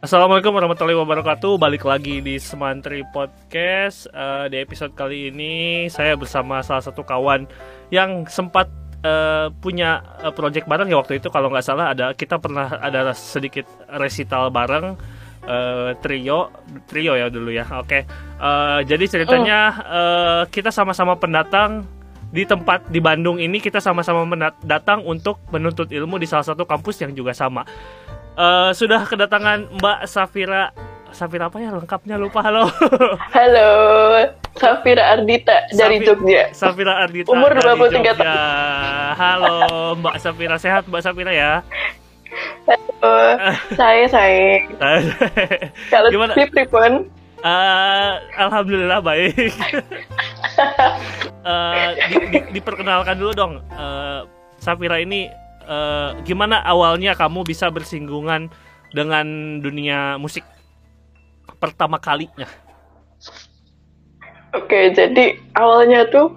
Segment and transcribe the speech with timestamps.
[0.00, 1.60] Assalamualaikum warahmatullahi wabarakatuh.
[1.60, 4.08] Balik lagi di Semantri Podcast.
[4.08, 7.44] Uh, di episode kali ini saya bersama salah satu kawan
[7.92, 8.72] yang sempat
[9.04, 13.12] uh, punya uh, project bareng ya waktu itu kalau nggak salah ada kita pernah ada
[13.12, 13.68] sedikit
[14.00, 14.96] resital bareng
[15.44, 16.48] uh, trio
[16.88, 17.68] trio ya dulu ya.
[17.68, 18.00] Oke.
[18.00, 18.02] Okay.
[18.40, 21.84] Uh, jadi ceritanya uh, kita sama-sama pendatang
[22.32, 24.24] di tempat di Bandung ini kita sama-sama
[24.64, 27.68] datang untuk menuntut ilmu di salah satu kampus yang juga sama
[28.40, 30.72] uh, sudah kedatangan Mbak Safira.
[31.10, 31.74] Safira apa ya?
[31.74, 32.70] Lengkapnya lupa halo.
[33.36, 33.70] Halo
[34.54, 36.54] Safira Ardita dari Jogja.
[36.54, 38.30] Safira Ardita umur 23 tahun
[39.18, 39.58] halo
[40.00, 40.56] Mbak Safira.
[40.56, 41.52] Sehat Mbak Safira ya?
[42.64, 43.14] Halo
[43.74, 44.62] saya saya
[45.90, 46.32] kalau gimana?
[46.70, 47.10] pun
[47.40, 49.32] Uh, Alhamdulillah baik.
[51.40, 54.28] uh, di, di, diperkenalkan dulu dong, uh,
[54.60, 55.24] Safira ini
[55.66, 58.52] uh, gimana awalnya kamu bisa bersinggungan
[58.94, 60.44] dengan dunia musik
[61.60, 62.48] pertama kalinya?
[64.50, 66.34] Oke, jadi awalnya tuh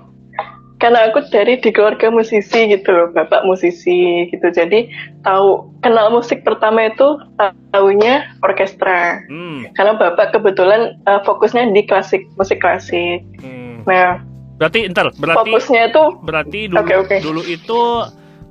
[0.78, 4.48] karena aku dari di keluarga musisi gitu loh, bapak musisi gitu.
[4.52, 4.92] Jadi
[5.24, 7.24] tahu kenal musik pertama itu
[7.72, 9.24] tahunya orkestra.
[9.32, 9.64] Hmm.
[9.80, 13.24] Karena bapak kebetulan uh, fokusnya di klasik, musik klasik.
[13.40, 13.82] Hmm.
[13.88, 14.20] Nah,
[14.60, 17.20] berarti entar, berarti fokusnya itu berarti dulu okay, okay.
[17.24, 17.80] dulu itu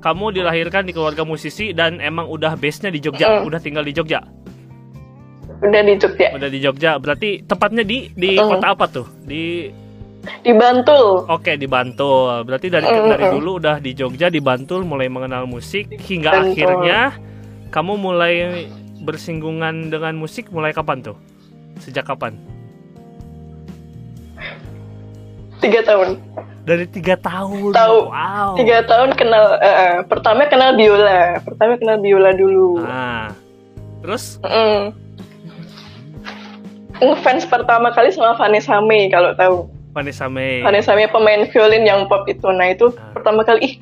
[0.03, 3.47] kamu dilahirkan di keluarga musisi dan emang udah base-nya di Jogja, mm.
[3.47, 4.19] udah tinggal di Jogja.
[5.63, 6.27] Udah di Jogja.
[6.35, 6.91] Udah di Jogja.
[6.99, 8.43] Berarti tepatnya di di mm.
[8.43, 9.07] kota apa tuh?
[9.23, 9.71] Di
[10.43, 11.23] di Bantul.
[11.31, 12.43] Oke, di Bantul.
[12.43, 13.07] Berarti dari mm.
[13.15, 16.51] dari dulu udah di Jogja, di Bantul mulai mengenal musik hingga Bantul.
[16.51, 16.99] akhirnya
[17.71, 18.67] kamu mulai
[19.07, 21.15] bersinggungan dengan musik mulai kapan tuh?
[21.79, 22.35] Sejak kapan?
[25.63, 26.19] Tiga tahun
[26.63, 27.75] dari tiga tahun.
[27.75, 27.97] Tahu.
[28.09, 28.55] Wow.
[28.55, 31.39] tiga tahun kenal uh, pertama kenal biola.
[31.43, 32.79] Pertama kenal biola dulu.
[32.83, 33.31] Ah.
[34.03, 34.39] Terus?
[34.43, 34.95] Mm.
[37.03, 39.67] ngefans pertama kali sama Vanessa May kalau tahu.
[39.91, 42.47] Vanessa May Vanessa May pemain violin yang pop itu.
[42.47, 43.11] Nah itu ah.
[43.11, 43.75] pertama kali ih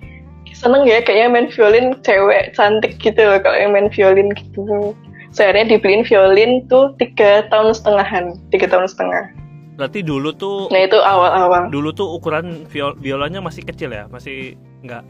[0.57, 3.21] seneng ya kayaknya main violin cewek cantik gitu.
[3.21, 4.97] Loh kalau yang main violin gitu.
[5.31, 8.35] Saya dibeliin violin tuh tiga tahun setengahan.
[8.49, 9.40] Tiga tahun setengah
[9.81, 11.73] Berarti dulu tuh Nah, itu awal-awal.
[11.73, 14.53] Dulu tuh ukuran viol biolanya masih kecil ya, masih
[14.85, 15.01] enggak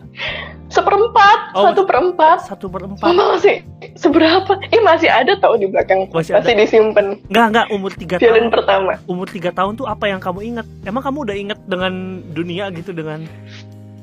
[0.72, 2.38] seperempat, oh, satu perempat.
[2.48, 3.04] Satu perempat.
[3.04, 3.68] Oh, masih
[4.00, 4.56] seberapa?
[4.72, 6.08] Eh masih ada tau di belakang.
[6.16, 7.20] Masih, masih disimpan.
[7.28, 8.24] Enggak enggak umur tiga tahun.
[8.24, 8.92] Violin pertama.
[9.12, 10.68] Umur tiga tahun tuh apa yang kamu ingat?
[10.88, 13.28] Emang kamu udah ingat dengan dunia gitu dengan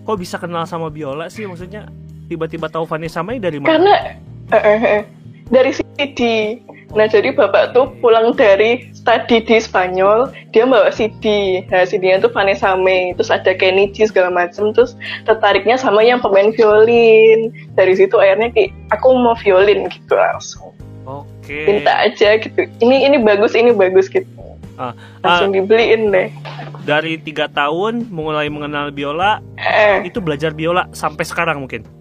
[0.04, 1.88] kok bisa kenal sama biola sih maksudnya
[2.28, 3.72] tiba-tiba tahu Vanessa May dari mana?
[3.72, 3.94] Karena
[4.52, 5.02] uh, uh, uh,
[5.48, 6.20] dari CD
[6.96, 11.60] Nah jadi bapak tuh pulang dari studi di Spanyol, dia bawa CD.
[11.68, 14.96] Nah CD-nya tuh Vanessa May, terus ada Kenny G segala macem, terus
[15.28, 17.52] tertariknya sama yang pemain violin.
[17.76, 20.72] Dari situ akhirnya kayak aku mau violin gitu langsung.
[21.04, 21.28] Oke.
[21.44, 21.64] Okay.
[21.68, 22.56] Minta aja gitu.
[22.80, 24.24] Ini ini bagus, ini bagus gitu.
[24.78, 26.32] Ah, langsung ah, dibeliin deh.
[26.88, 30.00] Dari tiga tahun mulai mengenal biola, eh.
[30.08, 31.97] itu belajar biola sampai sekarang mungkin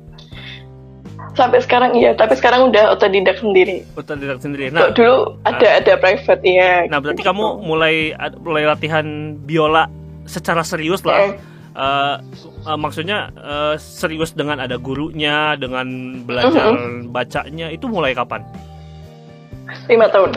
[1.37, 3.85] sampai sekarang iya tapi sekarang udah otodidak sendiri.
[3.93, 4.73] Otodidak sendiri.
[4.73, 7.29] Nah dulu ada uh, ada private ya nah berarti gitu.
[7.29, 9.85] kamu mulai mulai latihan biola
[10.25, 11.37] secara serius lah.
[11.77, 12.17] Uh,
[12.65, 17.05] uh, maksudnya uh, serius dengan ada gurunya dengan belajar uh -huh.
[17.13, 18.41] bacanya itu mulai kapan?
[19.85, 20.33] Lima tahun.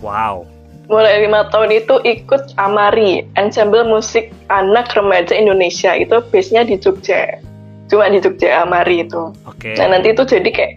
[0.00, 0.48] Wow.
[0.86, 5.92] Mulai lima tahun itu ikut Amari ensemble musik anak remaja Indonesia.
[5.92, 7.42] Itu base nya di Jogja
[7.86, 9.32] cuma di Jogja Amari itu.
[9.46, 9.72] Oke.
[9.72, 9.74] Okay.
[9.78, 10.72] Nah nanti itu jadi kayak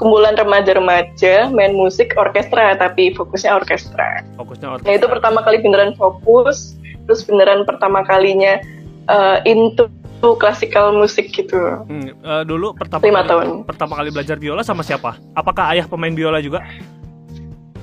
[0.00, 4.24] kumpulan remaja-remaja main musik orkestra tapi fokusnya orkestra.
[4.36, 4.88] Fokusnya orkestra.
[4.88, 8.60] Nah itu pertama kali beneran fokus, terus beneran pertama kalinya
[9.08, 9.88] uh, into
[10.36, 11.56] klasikal musik gitu.
[11.88, 13.46] Hmm, uh, dulu pertama lima kali, tahun.
[13.64, 15.16] Pertama kali belajar biola sama siapa?
[15.32, 16.60] Apakah ayah pemain biola juga?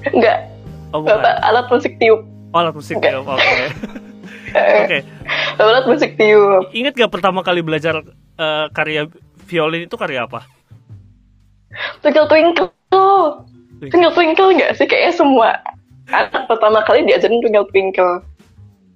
[0.06, 0.54] Enggak.
[0.94, 2.24] Oh, Bapak alat musik tiup.
[2.54, 3.26] Oh, alat musik tiup.
[3.26, 3.42] Oke.
[3.42, 3.66] Okay.
[4.54, 4.78] Oke.
[4.86, 5.02] okay.
[5.58, 6.70] Alat musik tiup.
[6.72, 8.06] Ingat gak pertama kali belajar
[8.38, 9.10] uh, karya
[9.46, 10.46] violin itu karya apa?
[12.02, 12.70] Twinkle Twinkle.
[13.82, 14.86] Twinkle Twinkle nggak sih?
[14.90, 15.50] Kayaknya semua
[16.10, 18.24] anak pertama kali diajarin Twinkle Twinkle.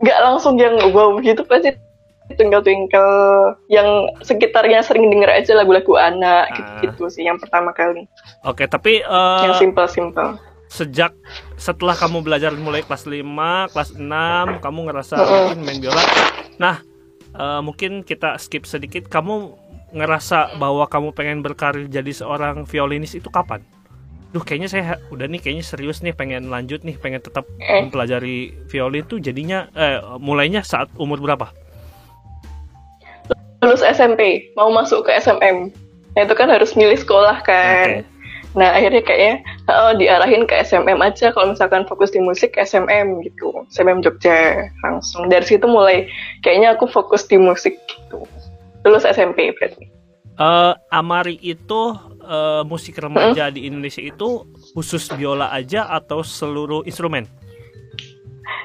[0.01, 1.75] Nggak langsung yang wow gitu pasti
[2.35, 6.55] Twinkle Twinkle yang sekitarnya sering denger aja lagu-lagu anak ah.
[6.55, 8.07] gitu-gitu sih yang pertama kali.
[8.47, 10.39] Oke, tapi uh, yang simple-simple.
[10.71, 11.11] Sejak
[11.59, 13.19] setelah kamu belajar mulai kelas 5,
[13.75, 15.59] kelas 6, kamu ngerasa uh -uh.
[15.59, 15.99] main biola.
[16.55, 16.79] Nah,
[17.35, 19.07] uh, mungkin kita skip sedikit.
[19.07, 19.55] Kamu
[19.91, 23.59] ngerasa bahwa kamu pengen berkarir jadi seorang violinis itu kapan?
[24.31, 27.83] Duh, kayaknya saya udah nih kayaknya serius nih pengen lanjut nih, pengen tetap eh.
[27.83, 31.51] mempelajari violin tuh jadinya eh, mulainya saat umur berapa?
[33.61, 35.69] Lulus SMP, mau masuk ke SMM.
[36.15, 38.03] Nah, itu kan harus milih sekolah kan.
[38.03, 38.10] Okay.
[38.51, 39.35] Nah akhirnya kayaknya
[39.71, 45.31] oh, diarahin ke SMM aja kalau misalkan fokus di musik SMM gitu, SMM Jogja langsung.
[45.31, 46.11] Dari situ mulai
[46.43, 48.27] kayaknya aku fokus di musik gitu.
[48.83, 49.87] Lulus SMP berarti.
[50.41, 51.95] Uh, Amari itu
[52.25, 53.55] uh, musik remaja hmm?
[53.55, 57.29] di Indonesia itu khusus biola aja atau seluruh instrumen?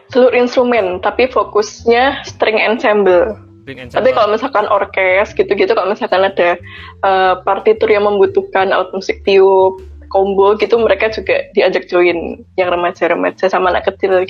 [0.09, 3.46] Seluruh instrumen, tapi fokusnya string ensemble.
[3.67, 6.55] Tapi kalau misalkan orkes gitu-gitu, kalau misalkan ada
[7.03, 13.51] uh, partitur yang membutuhkan alat musik tiup, combo gitu, mereka juga diajak join yang remaja-remaja
[13.51, 14.23] sama anak kecil.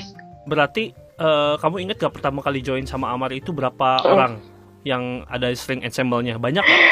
[0.48, 4.08] Berarti uh, kamu ingat gak pertama kali join sama Amar itu berapa hmm.
[4.08, 4.32] orang
[4.88, 6.40] yang ada string ensemble-nya?
[6.40, 6.82] Banyak gak?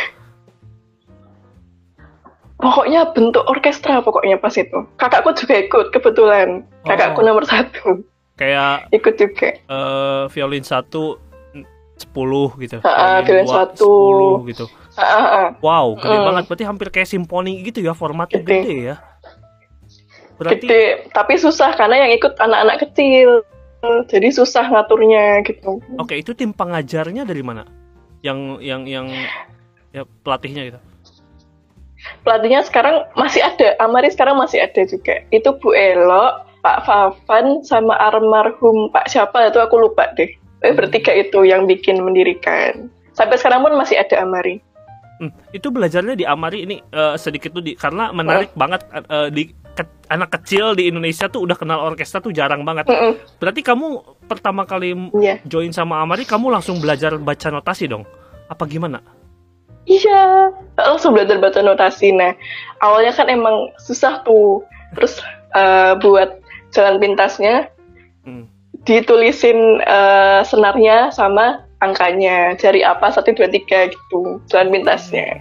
[2.61, 4.89] Pokoknya bentuk orkestra pokoknya pas itu.
[4.97, 6.65] Kakakku juga ikut kebetulan.
[6.89, 7.27] Kakakku oh.
[7.27, 8.01] nomor satu.
[8.41, 9.49] Kayak ikut juga.
[9.69, 11.21] Uh, violin satu
[11.95, 12.77] 10 gitu.
[12.83, 13.93] Heeh, uh, satu.
[14.43, 14.65] 10 gitu.
[14.95, 16.25] Uh, uh, Wow, gede uh.
[16.31, 16.45] banget.
[16.51, 18.97] Berarti hampir kayak simfoni gitu ya, formatnya gede, gede ya.
[20.35, 23.47] Berarti gede, tapi susah karena yang ikut anak-anak kecil.
[23.85, 25.79] Jadi susah ngaturnya gitu.
[26.01, 27.69] Oke, itu tim pengajarnya dari mana?
[28.25, 29.07] Yang yang yang
[29.93, 30.81] ya pelatihnya gitu.
[32.25, 35.21] Pelatihnya sekarang masih ada, Amari sekarang masih ada juga.
[35.29, 40.33] Itu Bu Elo, Pak Fafan sama almarhum Pak siapa itu aku lupa deh
[40.65, 44.65] eh, bertiga itu yang bikin mendirikan sampai sekarang pun masih ada Amari
[45.21, 48.59] hmm, itu belajarnya di Amari ini uh, sedikit tuh di karena menarik oh.
[48.59, 52.89] banget uh, di ke, anak kecil di Indonesia tuh udah kenal orkestra tuh jarang banget
[52.89, 53.13] mm -mm.
[53.39, 53.87] berarti kamu
[54.25, 55.39] pertama kali yeah.
[55.45, 58.09] join sama Amari kamu langsung belajar baca notasi dong
[58.49, 59.05] apa gimana
[59.85, 60.49] Iya,
[60.81, 62.09] langsung belajar baca notasi.
[62.09, 62.33] Nah,
[62.81, 64.65] awalnya kan emang susah tuh.
[64.97, 65.21] Terus
[65.53, 66.41] uh, buat
[66.73, 67.69] jalan pintasnya,
[68.25, 68.54] hmm
[68.85, 75.41] ditulisin uh, senarnya sama angkanya jari apa satu dua tiga gitu jalan pintasnya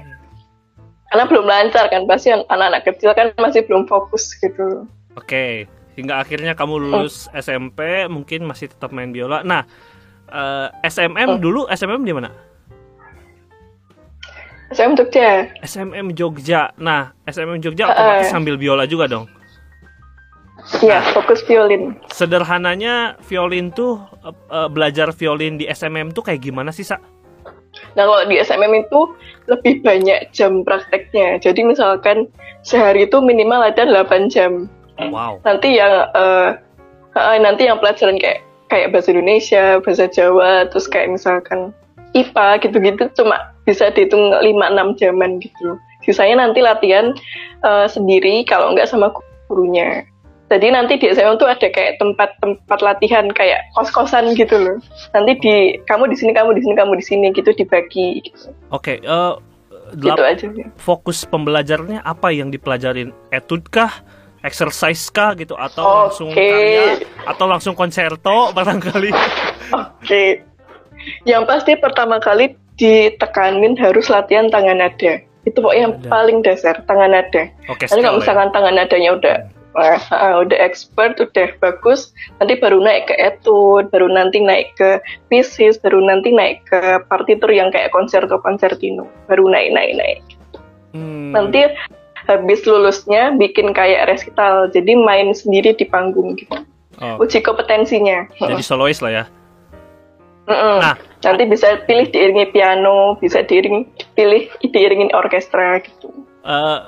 [1.11, 4.89] karena belum lancar kan pasti anak-anak kecil kan masih belum fokus gitu.
[5.13, 7.37] Oke hingga akhirnya kamu lulus oh.
[7.37, 9.45] SMP mungkin masih tetap main biola.
[9.45, 9.61] Nah
[10.33, 11.37] uh, eh, SMM oh.
[11.37, 12.33] dulu SMM di mana?
[14.73, 15.53] SMM Jogja.
[15.61, 16.73] SMM Jogja.
[16.81, 19.29] Nah SMM Jogja otomatis uh, sambil biola juga dong
[20.79, 21.99] Iya, fokus violin.
[22.07, 26.99] Sederhananya violin tuh uh, belajar violin di SMM tuh kayak gimana sih, Sa?
[27.93, 28.99] Nah, kalau di SMM itu
[29.49, 31.41] lebih banyak jam prakteknya.
[31.41, 32.29] Jadi misalkan
[32.63, 34.71] sehari itu minimal ada 8 jam.
[35.09, 35.41] Wow.
[35.43, 36.55] Nanti yang uh,
[37.17, 41.73] uh, nanti yang pelajaran kayak kayak bahasa Indonesia, bahasa Jawa, terus kayak misalkan
[42.13, 45.77] IPA gitu-gitu cuma bisa dihitung 5 6 jaman gitu.
[46.05, 47.13] Sisanya nanti latihan
[47.65, 49.09] uh, sendiri kalau nggak sama
[49.49, 50.05] gurunya.
[50.53, 54.77] Jadi nanti di SMA tuh ada kayak tempat-tempat latihan kayak kos-kosan gitu loh.
[55.17, 55.55] Nanti di
[55.89, 58.21] kamu di sini, kamu di sini, kamu di sini gitu dibagi.
[58.21, 58.53] Gitu.
[58.69, 59.33] Oke, okay, uh,
[59.73, 60.45] eh, gitu aja.
[60.53, 60.69] Ya.
[60.77, 63.09] Fokus pembelajarannya apa yang dipelajarin?
[63.33, 64.05] Etude kah?
[64.45, 65.97] Exercise kah gitu atau okay.
[66.03, 66.85] langsung karya
[67.25, 69.09] atau langsung konserto barangkali?
[69.09, 69.73] Oke.
[70.05, 70.29] Okay.
[71.25, 75.17] Yang pasti pertama kali ditekanin harus latihan tangan nada.
[75.49, 77.49] Itu pokoknya yang paling dasar tangan nada.
[77.71, 78.53] Okay, Nanti kalau misalkan ya?
[78.53, 79.35] tangan nadanya udah
[79.73, 85.01] Wah, uh, udah expert, udah bagus, nanti baru naik ke etude, baru nanti naik ke
[85.33, 90.21] pieces, baru nanti naik ke partitur yang kayak konserto konsertino, baru naik naik naik.
[90.93, 91.33] Hmm.
[91.33, 91.65] Nanti
[92.29, 96.61] habis lulusnya bikin kayak resital, jadi main sendiri di panggung gitu.
[97.01, 97.25] Oh.
[97.25, 98.29] Uji kompetensinya.
[98.37, 99.25] Jadi solois lah ya.
[100.43, 100.77] Mm -mm.
[100.83, 106.11] Nah, nanti bisa pilih diiringi piano, bisa diiringi pilih diiringin orkestra gitu.
[106.43, 106.83] Uh,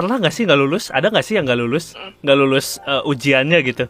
[0.00, 0.88] pernah nggak sih nggak lulus?
[0.88, 1.92] Ada nggak sih yang nggak lulus?
[2.24, 3.84] Nggak lulus uh, ujiannya gitu?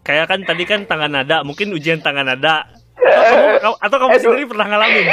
[0.00, 2.64] Kayak kan tadi kan tangan nada mungkin ujian tangan nada.
[2.98, 5.06] Atau kamu, atau kamu sendiri pernah ngalamin?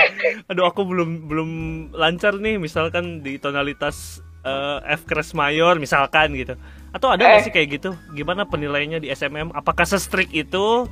[0.47, 1.49] Aduh aku belum belum
[1.91, 6.55] lancar nih misalkan di tonalitas uh, F keras mayor misalkan gitu.
[6.95, 7.45] Atau ada nggak eh.
[7.45, 7.91] sih kayak gitu?
[8.15, 10.87] Gimana penilaiannya di SMM apakah se-strict itu?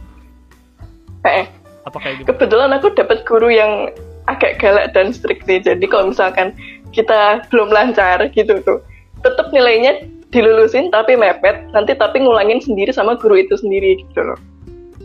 [1.24, 1.48] Eh.
[1.84, 3.92] apa kayak gitu kebetulan aku dapat guru yang
[4.32, 6.56] agak galak dan strict sih jadi kalau misalkan
[6.96, 8.80] kita belum lancar gitu tuh
[9.24, 10.03] tetap nilainya
[10.34, 14.39] dilulusin tapi mepet nanti tapi ngulangin sendiri sama guru itu sendiri gitu loh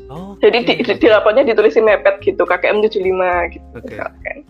[0.08, 1.08] oh, jadi di, di, di
[1.46, 4.42] ditulisin mepet gitu KKM 75 gitu okay.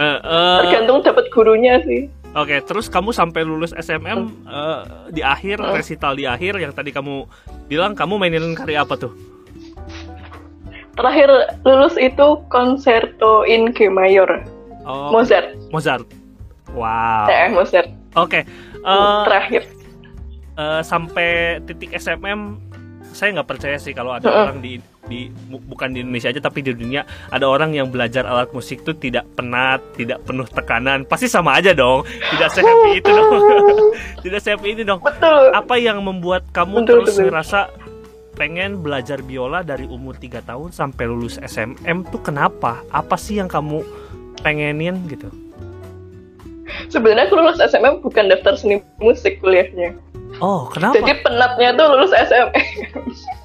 [0.00, 4.44] uh, uh, tergantung dapat gurunya sih Oke, okay, terus kamu sampai lulus SMM hmm.
[4.44, 5.72] uh, di akhir hmm.
[5.72, 7.24] resital di akhir yang tadi kamu
[7.64, 9.16] bilang kamu mainin karya apa tuh?
[11.00, 11.32] Terakhir
[11.64, 14.44] lulus itu konserto in G mayor.
[14.84, 15.56] Oh, Mozart.
[15.72, 16.04] Mozart.
[16.76, 17.24] Wow.
[17.32, 17.88] Eh, Mozart.
[18.20, 18.40] Oke.
[18.40, 18.42] Okay.
[18.86, 19.62] Uh, terakhir.
[20.56, 22.62] Uh, sampai titik SMM
[23.12, 24.44] saya nggak percaya sih kalau ada uh -uh.
[24.48, 24.76] orang di
[25.06, 28.82] di bu- bukan di Indonesia aja tapi di dunia ada orang yang belajar alat musik
[28.82, 31.06] tuh tidak penat, tidak penuh tekanan.
[31.06, 32.02] Pasti sama aja dong.
[32.04, 33.30] Tidak sehappy itu dong.
[34.26, 35.00] tidak sehappy ini dong.
[35.00, 35.54] Betul.
[35.54, 37.24] Apa yang membuat kamu Betul, terus betul.
[37.30, 37.60] ngerasa
[38.36, 42.84] pengen belajar biola dari umur 3 tahun sampai lulus SMM tuh kenapa?
[42.92, 43.80] Apa sih yang kamu
[44.44, 45.32] pengenin gitu?
[46.90, 49.94] Sebenarnya aku lulus SMM bukan daftar seni musik kuliahnya.
[50.42, 51.00] Oh, kenapa?
[51.00, 52.50] Jadi penatnya tuh lulus SMM.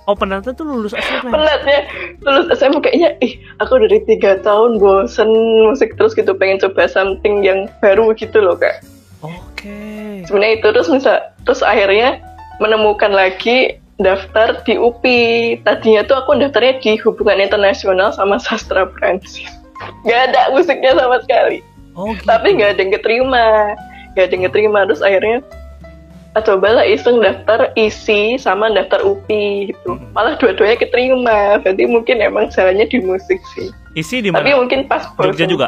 [0.10, 1.32] Oh, penatnya tuh lulus SMM.
[1.32, 1.80] penatnya
[2.26, 5.30] lulus SMM kayaknya ih aku dari tiga tahun bosen
[5.70, 8.84] musik terus gitu pengen coba something yang baru gitu loh kak.
[9.22, 10.26] Oke.
[10.28, 12.20] Sebenarnya itu terus misal terus akhirnya
[12.60, 15.62] menemukan lagi daftar di UPI.
[15.64, 19.48] Tadinya tuh aku daftarnya di hubungan internasional sama sastra Prancis.
[20.06, 21.62] Gak ada musiknya sama sekali.
[21.94, 22.24] Oh, gitu.
[22.24, 23.46] Tapi nggak ada yang keterima.
[24.16, 24.80] Nggak ada yang keterima.
[24.88, 25.38] Terus akhirnya
[26.32, 30.00] ah, cobalah iseng daftar isi sama daftar UPI gitu.
[30.00, 30.12] Hmm.
[30.16, 31.60] Malah dua-duanya keterima.
[31.60, 33.70] Berarti mungkin emang jalannya di musik sih.
[33.92, 34.60] Isi di Tapi mana?
[34.64, 35.68] mungkin pas Jogja juga.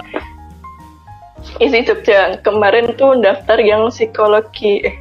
[1.60, 2.40] Isi Jogja.
[2.40, 4.80] Kemarin tuh daftar yang psikologi.
[4.88, 4.96] Eh,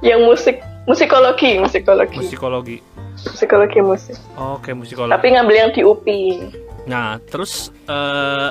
[0.00, 2.76] yang musik musikologi, musikologi, Musikologi.
[3.20, 4.16] musikologi musik.
[4.34, 5.12] Oke, musikologi.
[5.12, 6.28] Tapi ngambil yang di UPI.
[6.88, 8.48] Nah, terus eh,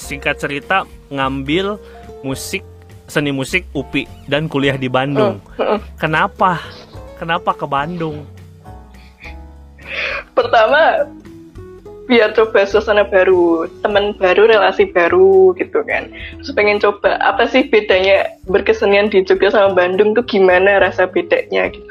[0.00, 1.76] singkat cerita ngambil
[2.24, 2.64] musik
[3.10, 5.42] seni musik UPI dan kuliah di Bandung.
[5.58, 5.78] Mm.
[5.98, 6.62] Kenapa?
[7.18, 8.22] Kenapa ke Bandung?
[10.32, 11.10] Pertama
[12.06, 16.10] biar coba suasana baru, teman baru, relasi baru gitu kan.
[16.42, 21.70] Terus pengen coba apa sih bedanya berkesenian di Jogja sama Bandung tuh gimana rasa bedanya
[21.70, 21.90] gitu.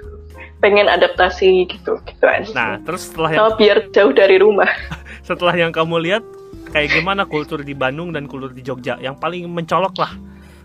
[0.60, 2.52] Pengen adaptasi gitu gitu aja.
[2.52, 4.68] Nah, terus setelah yang sama biar jauh dari rumah.
[5.30, 6.24] setelah yang kamu lihat
[6.70, 8.98] kayak gimana kultur di Bandung dan kultur di Jogja?
[9.02, 10.12] Yang paling mencolok lah.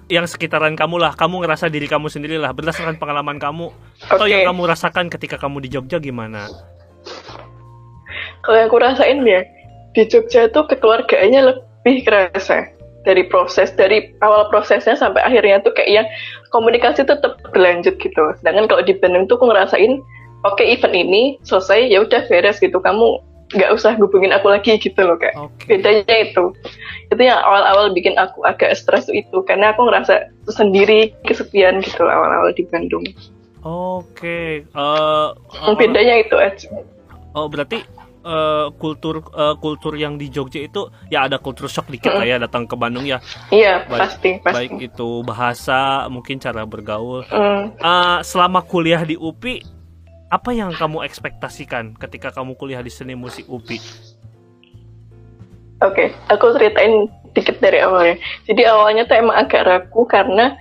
[0.06, 1.12] Yang sekitaran kamu lah.
[1.16, 2.52] Kamu ngerasa diri kamu sendiri lah.
[2.52, 3.73] Berdasarkan pengalaman kamu.
[4.08, 4.32] Atau Oke.
[4.32, 6.49] yang kamu rasakan ketika kamu di Jogja gimana?
[8.44, 9.40] Kalau yang aku rasain ya
[9.96, 12.68] di Jogja tuh kekeluargaannya lebih kerasa.
[13.04, 16.06] Dari proses dari awal prosesnya sampai akhirnya tuh kayak yang
[16.49, 18.25] komunikasi tetap berlanjut gitu.
[18.40, 20.00] Sedangkan kalau di Bandung tuh aku ngerasain
[20.49, 22.80] oke event ini selesai ya udah beres gitu.
[22.80, 23.20] Kamu
[23.54, 25.32] nggak usah hubungin aku lagi gitu loh kak.
[25.34, 26.44] oke Bedanya itu
[27.06, 30.14] itu yang awal-awal bikin aku agak stres itu karena aku ngerasa
[30.46, 33.04] sendiri kesepian gitu awal-awal di Bandung.
[33.62, 35.28] oke Eh,
[35.75, 36.68] Bedanya itu aja.
[37.32, 37.80] oh berarti
[38.20, 42.37] eh, kultur eh, kultur yang di Jogja itu ya ada kultur shock dikit lah ya
[42.37, 44.54] datang ke Bandung ya Iya Baik- pasti pasti.
[44.56, 47.73] baik itu bahasa mungkin cara bergaul Hmm.
[47.75, 49.61] Eh, selama kuliah di UPI
[50.33, 53.78] apa yang kamu ekspektasikan ketika kamu kuliah di seni musik UPI
[55.83, 58.16] Oke, aku ceritain dikit dari awalnya.
[58.47, 60.54] Jadi awalnya tuh emang agak ragu karena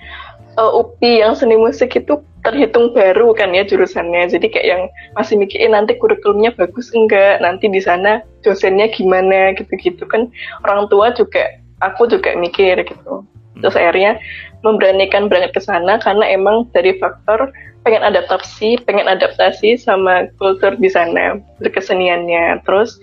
[0.58, 4.28] uh, UPI yang seni musik itu terhitung baru kan ya jurusannya.
[4.28, 4.84] Jadi kayak yang
[5.16, 10.28] masih mikirin nanti kurikulumnya bagus enggak, nanti di sana dosennya gimana gitu-gitu kan.
[10.68, 13.24] Orang tua juga, aku juga mikir gitu.
[13.64, 14.20] Terus akhirnya
[14.66, 17.54] memberanikan berangkat ke sana karena emang dari faktor
[17.84, 22.64] pengen adaptasi, pengen adaptasi sama kultur di sana, berkeseniannya.
[22.64, 22.98] Terus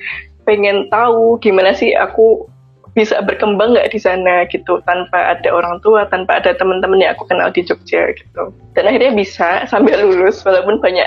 [0.48, 2.48] pengen tahu gimana sih aku
[2.96, 4.80] bisa berkembang nggak di sana gitu.
[4.88, 8.50] Tanpa ada orang tua tanpa ada teman-teman yang aku kenal di Jogja gitu.
[8.74, 11.06] Dan akhirnya bisa sambil lulus walaupun banyak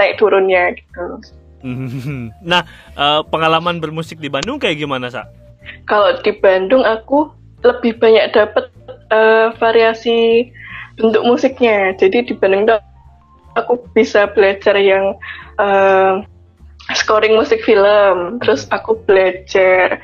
[0.00, 1.04] naik turunnya gitu.
[2.44, 2.60] Nah
[2.92, 5.24] eh, pengalaman bermusik di Bandung kayak gimana sa?
[5.88, 7.32] Kalau di Bandung aku
[7.64, 8.68] lebih banyak dapat
[9.08, 10.50] eh, variasi
[11.00, 11.96] bentuk musiknya.
[11.96, 12.80] Jadi di Bandung tuh
[13.56, 15.16] aku bisa belajar yang
[15.58, 16.14] eh,
[16.92, 18.42] scoring musik film.
[18.44, 19.98] Terus aku belajar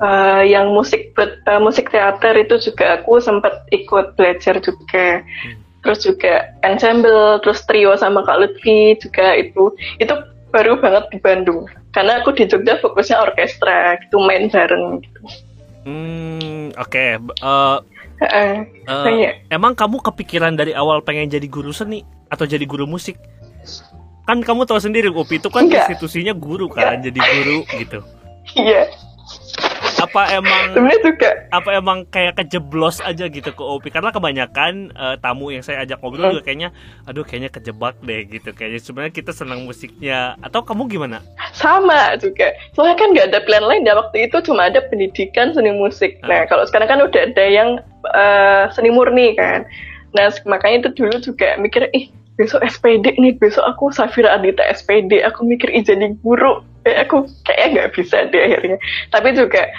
[0.00, 5.20] eh, yang musik eh, musik teater itu juga aku sempat ikut belajar juga.
[5.82, 9.74] Terus juga ensemble terus trio sama Kak Lutfi juga itu.
[9.98, 10.14] Itu
[10.54, 11.66] baru banget di Bandung.
[11.92, 15.20] Karena aku di Jogja fokusnya orkestra gitu main bareng gitu.
[15.82, 17.04] Hmm oke.
[17.18, 17.78] B- eh,
[18.86, 19.32] Banyak.
[19.50, 23.18] emang kamu kepikiran dari awal pengen jadi guru seni atau jadi guru musik?
[24.22, 25.90] Kan kamu tahu sendiri UPI itu kan Enggak.
[25.90, 27.98] institusinya guru kan jadi guru gitu.
[28.54, 28.86] Iya.
[30.02, 35.16] Apa emang sebenarnya juga apa emang kayak kejeblos aja gitu ke OP karena kebanyakan eh,
[35.22, 36.74] tamu yang saya ajak ngobrol juga kayaknya
[37.06, 38.50] aduh kayaknya kejebak deh gitu.
[38.50, 40.34] Kayaknya sebenarnya kita senang musiknya.
[40.42, 41.22] Atau kamu gimana?
[41.54, 45.70] Sama juga soalnya kan nggak ada pilihan lain ya waktu itu cuma ada pendidikan seni
[45.70, 46.18] musik.
[46.26, 47.78] Nah kalau sekarang kan udah ada yang
[48.10, 49.66] eh, seni murni kan.
[50.12, 55.20] Nah makanya itu dulu juga mikir ih besok SPD nih besok aku Safira Adita SPD
[55.24, 56.64] aku mikir ih jadi guru.
[56.82, 58.78] Eh, aku kayaknya nggak bisa deh akhirnya.
[59.14, 59.70] Tapi juga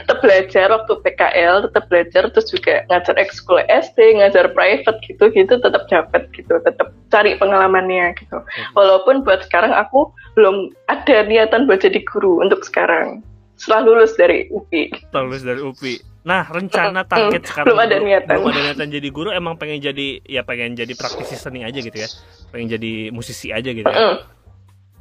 [0.00, 5.54] tetap belajar waktu PKL tetap belajar terus juga ngajar ekskul SD ngajar private gitu gitu
[5.60, 8.40] tetap dapat gitu tetap cari pengalamannya gitu.
[8.74, 13.20] Walaupun buat sekarang aku belum ada niatan buat jadi guru untuk sekarang.
[13.60, 18.36] Setelah lulus dari UPI setelah lulus dari UPI nah rencana target sekarang belum ada niatan
[18.38, 21.98] belum ada niatan jadi guru emang pengen jadi ya pengen jadi praktisi seni aja gitu
[21.98, 22.08] ya
[22.54, 24.22] pengen jadi musisi aja gitu ya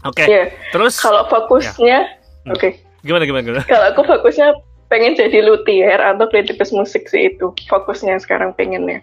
[0.01, 0.25] oke okay.
[0.25, 0.45] yeah.
[0.73, 2.49] terus kalau fokusnya ya.
[2.49, 2.71] oke okay.
[3.05, 4.57] gimana gimana gimana kalau aku fokusnya
[4.91, 8.99] pengen jadi luthier atau kreatifis musik sih itu fokusnya sekarang pengennya.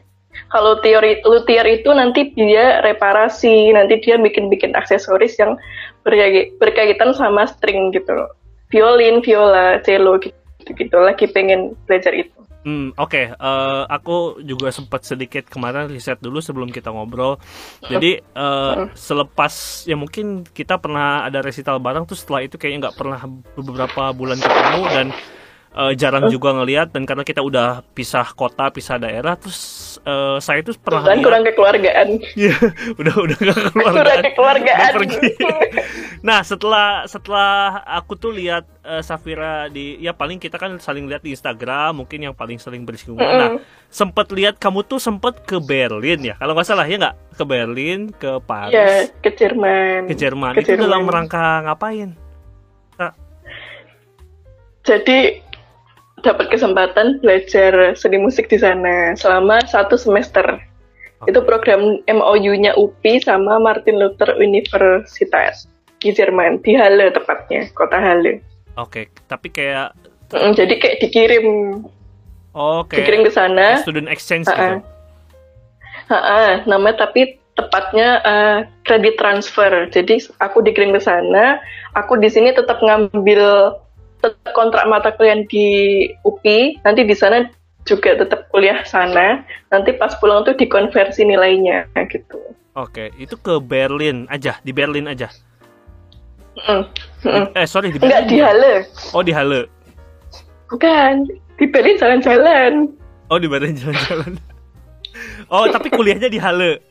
[0.53, 5.57] Kalau teori luthier itu nanti dia reparasi, nanti dia bikin-bikin aksesoris yang
[6.61, 8.31] berkaitan sama string gitu loh.
[8.69, 10.97] Violin, viola, cello gitu, gitu.
[10.99, 12.39] Lagi pengen belajar itu.
[12.67, 13.09] Hmm, oke.
[13.09, 13.25] Okay.
[13.39, 17.39] Uh, eh, aku juga sempat sedikit kemarin riset dulu sebelum kita ngobrol.
[17.87, 22.99] Jadi uh, selepas ya mungkin kita pernah ada resital bareng tuh setelah itu kayaknya nggak
[22.99, 23.21] pernah
[23.57, 25.07] beberapa bulan ketemu dan
[25.75, 30.65] uh, jarang juga ngelihat dan karena kita udah pisah kota pisah daerah terus uh, saya
[30.65, 32.09] tuh pernah dan kurang kekeluargaan.
[32.39, 32.57] Iya
[33.01, 33.95] udah udah gak keluargaan.
[33.97, 34.93] Kurang kekeluargaan.
[34.95, 35.19] pergi.
[36.29, 41.25] nah setelah setelah aku tuh lihat uh, Safira di ya paling kita kan saling lihat
[41.25, 43.25] di Instagram mungkin yang paling sering bersinggungan.
[43.25, 43.41] Mm -hmm.
[43.41, 43.51] nah
[43.89, 46.35] sempet lihat kamu tuh sempet ke Berlin ya?
[46.37, 47.17] Kalau nggak salah ya nggak?
[47.37, 48.75] Ke Berlin ke Paris?
[48.75, 50.11] Ya, ke Jerman.
[50.11, 50.53] Ke Jerman.
[50.57, 50.85] Ke itu Jerman.
[50.85, 52.13] dalam rangka ngapain?
[52.99, 53.15] Nah.
[54.83, 55.48] jadi
[56.23, 60.59] dapat kesempatan belajar seni musik di sana selama satu semester.
[61.23, 61.35] Okay.
[61.35, 65.67] Itu program MOU-nya UPI sama Martin Luther Universitas
[65.99, 68.39] di Jerman, di Halle tepatnya, kota Halle.
[68.79, 69.27] Oke, okay.
[69.27, 69.99] tapi kayak
[70.31, 71.47] mm, jadi kayak dikirim.
[72.55, 73.03] Oh, okay.
[73.03, 73.83] dikirim ke sana.
[73.83, 74.59] Student exchange uh -uh.
[74.59, 74.77] gitu.
[76.09, 79.91] Uh namanya tapi tepatnya uh, kredit transfer.
[79.91, 81.59] Jadi aku dikirim ke sana,
[81.99, 83.75] aku di sini tetap ngambil
[84.55, 85.67] kontrak mata kuliah di
[86.27, 87.47] UPI, nanti di sana
[87.87, 89.43] juga tetap kuliah sana.
[89.73, 92.39] Nanti pas pulang tuh dikonversi nilainya gitu.
[92.79, 95.33] Oke, itu ke Berlin aja, di Berlin aja.
[96.59, 96.85] Mm.
[97.27, 97.47] Mm.
[97.55, 98.11] Eh sorry di Berlin.
[98.11, 98.75] Enggak di Halle.
[99.15, 99.67] Oh di Halle.
[100.69, 101.27] Bukan,
[101.59, 102.73] di Berlin jalan-jalan.
[103.31, 104.39] Oh di Berlin jalan-jalan.
[105.55, 106.83] oh tapi kuliahnya di Halle.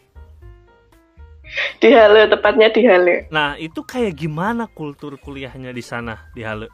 [1.79, 3.31] Di Halle, tepatnya di Halle.
[3.31, 6.67] Nah itu kayak gimana kultur kuliahnya di sana di Halle?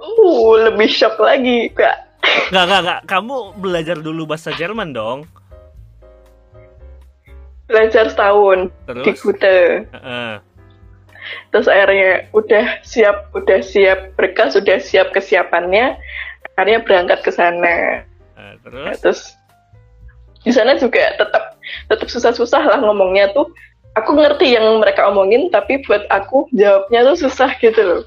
[0.00, 2.06] Uh, lebih shock lagi, Kak.
[2.52, 3.00] Gak, gak, gak.
[3.08, 5.24] Kamu belajar dulu bahasa Jerman dong?
[7.66, 9.04] Belajar setahun Terus?
[9.04, 9.60] di Gute.
[9.90, 10.38] Uh.
[11.50, 15.98] Terus akhirnya udah siap, udah siap berkas, udah siap kesiapannya.
[16.54, 18.06] Akhirnya berangkat ke sana.
[18.38, 18.86] Uh, terus?
[18.86, 19.20] Ya, terus
[20.46, 21.58] di sana juga tetap
[21.90, 23.50] tetap susah-susah lah ngomongnya tuh.
[23.96, 28.02] Aku ngerti yang mereka omongin, tapi buat aku jawabnya tuh susah gitu loh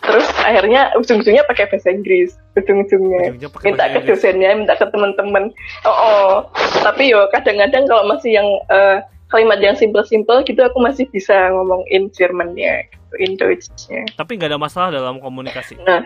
[0.00, 2.36] terus akhirnya ujung-ujungnya pakai bahasa Inggris.
[2.56, 3.36] Ujung-ujungnya.
[3.64, 5.52] Minta ke dosennya minta ke teman-teman.
[5.84, 6.32] Oh, oh.
[6.80, 11.84] Tapi yo kadang-kadang kalau masih yang uh, kalimat yang simple-simple gitu aku masih bisa ngomong
[11.92, 14.02] in Jermannya gitu, in Deutschnya.
[14.16, 15.78] Tapi nggak ada masalah dalam komunikasi.
[15.84, 16.02] Nah.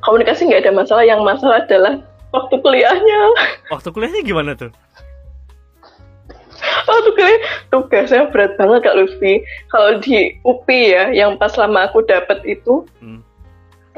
[0.00, 2.00] Komunikasi nggak ada masalah yang masalah adalah
[2.32, 3.20] waktu kuliahnya.
[3.68, 4.72] Waktu kuliahnya gimana tuh
[6.88, 7.32] oh tugas
[7.70, 12.86] tugasnya berat banget kak Lutfi kalau di UPI ya yang pas lama aku dapat itu
[13.02, 13.20] hmm.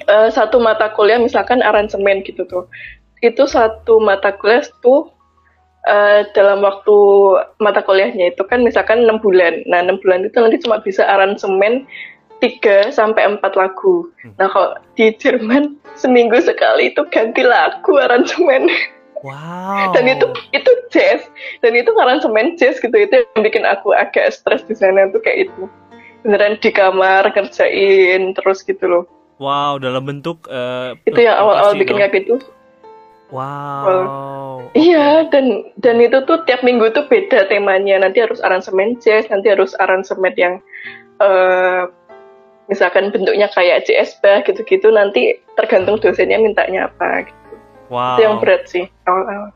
[0.08, 2.64] uh, satu mata kuliah misalkan aransemen gitu tuh
[3.22, 5.12] itu satu mata kuliah tuh
[5.86, 6.96] uh, dalam waktu
[7.62, 11.86] mata kuliahnya itu kan misalkan enam bulan nah enam bulan itu nanti cuma bisa aransemen
[12.42, 14.10] tiga sampai empat lagu.
[14.26, 14.34] Hmm.
[14.34, 18.66] Nah kalau di Jerman seminggu sekali itu ganti lagu aransemen.
[19.22, 19.94] Wow.
[19.94, 21.22] Dan itu itu jazz
[21.62, 25.48] dan itu semen jazz gitu itu yang bikin aku agak stres di sana tuh kayak
[25.50, 25.70] itu
[26.26, 29.04] beneran di kamar kerjain terus gitu loh.
[29.38, 32.38] Wow, dalam bentuk uh, itu yang awal-awal bikin kayak gitu.
[33.32, 33.82] Wow.
[33.86, 34.06] Well,
[34.76, 38.02] iya dan dan itu tuh tiap minggu tuh beda temanya.
[38.02, 40.54] Nanti harus aransemen jazz, nanti harus aransemen yang
[41.18, 41.88] uh,
[42.70, 44.92] misalkan bentuknya kayak JSB gitu-gitu.
[44.92, 47.26] Nanti tergantung dosennya mintanya apa.
[47.26, 47.41] Gitu.
[47.92, 48.16] Wow.
[48.16, 49.52] Itu yang berat sih awal-awal.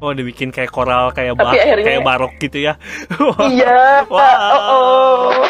[0.00, 2.78] Oh, dibikin kayak koral kayak bar akhirnya, kayak barok gitu ya.
[3.52, 4.06] iya.
[4.06, 4.22] wow.
[4.56, 5.44] Oh,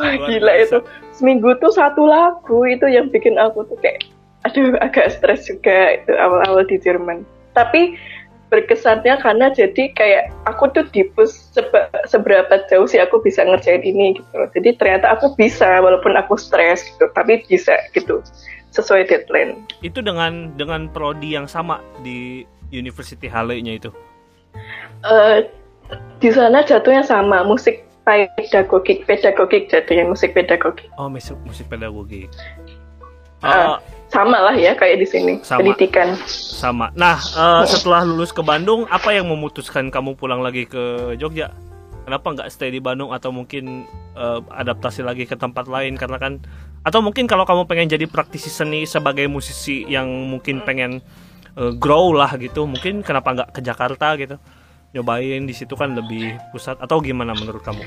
[0.00, 0.26] oh.
[0.26, 0.80] Gila itu.
[1.12, 4.08] Seminggu tuh satu lagu itu yang bikin aku tuh kayak
[4.42, 7.22] aduh agak stres juga itu awal-awal di Jerman.
[7.54, 7.94] Tapi
[8.50, 14.20] berkesannya karena jadi kayak aku tuh dipus seba, seberapa jauh sih aku bisa ngerjain ini
[14.20, 18.20] gitu Jadi ternyata aku bisa walaupun aku stres gitu, tapi bisa gitu
[18.72, 19.68] sesuai deadline.
[19.84, 23.90] Itu dengan dengan prodi yang sama di University Halle-nya itu?
[25.04, 25.44] Uh,
[26.18, 30.88] di sana jatuhnya sama, musik pedagogik, pedagogik jatuhnya musik pedagogik.
[30.96, 32.32] Oh, musik musik pedagogik.
[33.42, 33.76] Uh,
[34.12, 35.64] sama lah ya kayak di sini sama.
[35.64, 41.16] pendidikan sama nah uh, setelah lulus ke Bandung apa yang memutuskan kamu pulang lagi ke
[41.16, 41.50] Jogja
[42.04, 46.44] kenapa nggak stay di Bandung atau mungkin uh, adaptasi lagi ke tempat lain karena kan
[46.82, 50.98] atau mungkin kalau kamu pengen jadi praktisi seni sebagai musisi yang mungkin pengen
[51.54, 54.36] uh, grow lah gitu mungkin kenapa nggak ke Jakarta gitu
[54.92, 57.80] nyobain di situ kan lebih pusat atau gimana menurut kamu?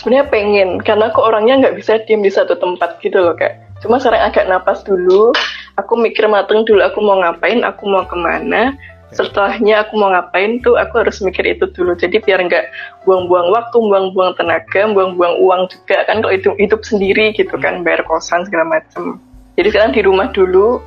[0.00, 4.00] Sebenarnya pengen karena aku orangnya nggak bisa diem di satu tempat gitu loh kak cuma
[4.00, 5.36] sekarang agak napas dulu
[5.76, 8.72] aku mikir mateng dulu aku mau ngapain aku mau ke mana
[9.16, 10.76] setelahnya aku mau ngapain tuh?
[10.76, 11.96] Aku harus mikir itu dulu.
[11.96, 12.68] Jadi biar nggak
[13.08, 18.04] buang-buang waktu buang-buang tenaga buang-buang uang juga kan kalau itu hidup sendiri gitu kan bayar
[18.04, 19.16] kosan segala macam
[19.56, 20.78] jadi sekarang di rumah dulu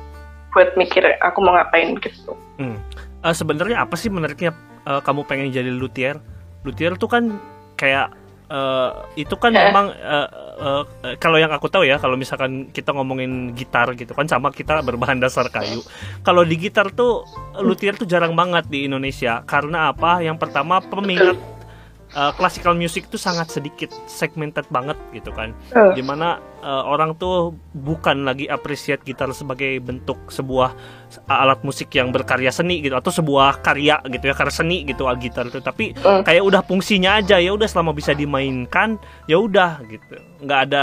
[0.54, 2.34] buat mikir aku mau ngapain gitu.
[2.58, 2.78] Hmm.
[3.26, 4.54] uh, sebenarnya apa sih menariknya
[4.86, 6.22] uh, kamu pengen jadi luthier?
[6.62, 7.38] Luthier tuh kan
[7.74, 8.14] kayak
[8.50, 9.70] uh, itu kan eh.
[9.70, 10.28] memang uh,
[10.60, 14.50] uh, uh, kalau yang aku tahu ya kalau misalkan kita ngomongin gitar gitu kan sama
[14.50, 15.80] kita berbahan dasar kayu.
[16.26, 17.24] Kalau di gitar tuh
[17.62, 19.46] luthier tuh jarang banget di Indonesia.
[19.46, 20.20] Karena apa?
[20.20, 21.38] Yang pertama peminat
[22.14, 25.54] uh, classical music tuh sangat sedikit segmented banget gitu kan.
[25.74, 25.92] Uh.
[25.94, 30.74] di mana uh, orang tuh bukan lagi appreciate gitar sebagai bentuk sebuah
[31.26, 35.18] alat musik yang berkarya seni gitu atau sebuah karya gitu ya karya seni gitu al
[35.18, 35.62] gitar itu.
[35.62, 36.22] Tapi uh.
[36.26, 38.98] kayak udah fungsinya aja ya udah selama bisa dimainkan
[39.30, 40.18] ya udah gitu.
[40.42, 40.82] Nggak ada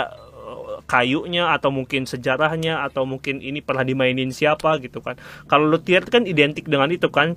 [0.87, 5.19] kayunya atau mungkin sejarahnya atau mungkin ini pernah dimainin siapa gitu kan.
[5.51, 7.35] Kalau luthier kan identik dengan itu kan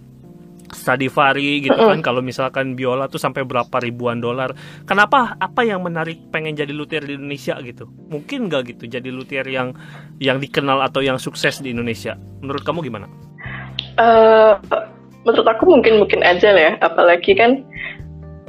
[0.70, 4.54] Stradivari gitu kan kalau misalkan biola tuh sampai berapa ribuan dolar.
[4.86, 7.90] Kenapa apa yang menarik pengen jadi luthier di Indonesia gitu?
[8.08, 9.74] Mungkin nggak gitu jadi luthier yang
[10.22, 12.14] yang dikenal atau yang sukses di Indonesia.
[12.40, 13.06] Menurut kamu gimana?
[13.98, 14.56] Uh,
[15.26, 16.72] menurut aku mungkin mungkin aja lah ya.
[16.80, 17.66] Apalagi kan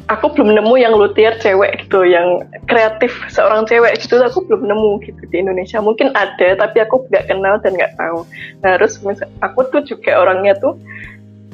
[0.09, 5.03] aku belum nemu yang luthier cewek gitu yang kreatif seorang cewek gitu aku belum nemu
[5.07, 5.79] gitu di Indonesia.
[5.79, 8.27] Mungkin ada tapi aku nggak kenal dan nggak tahu.
[8.61, 8.99] Nah terus
[9.41, 10.75] aku tuh juga orangnya tuh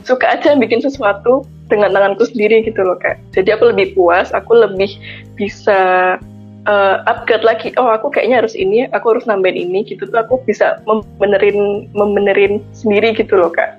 [0.07, 4.55] suka aja bikin sesuatu dengan tanganku sendiri gitu loh kak jadi aku lebih puas aku
[4.55, 4.95] lebih
[5.35, 6.15] bisa
[6.63, 10.39] uh, upgrade lagi oh aku kayaknya harus ini aku harus nambahin ini gitu tuh aku
[10.47, 13.75] bisa membenerin membenerin sendiri gitu loh kak